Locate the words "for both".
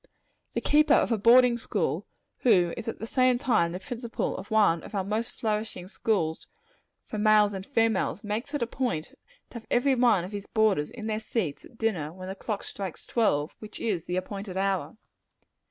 7.05-7.23